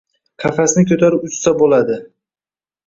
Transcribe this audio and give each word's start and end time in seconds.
Qafasni 0.43 0.85
ko‘tarib 0.93 1.29
uchsa 1.31 1.55
bo‘ladi… 1.63 2.01